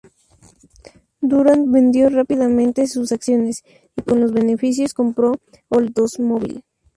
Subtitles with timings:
[1.21, 3.63] Durant vendió rápidamente sus acciones,
[3.95, 5.35] y con los beneficios compró
[5.69, 6.63] Oldsmobile.